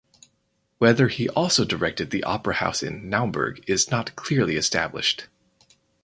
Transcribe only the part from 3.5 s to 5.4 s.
is not clearly established.